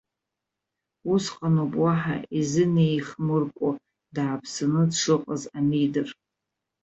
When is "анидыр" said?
5.57-6.09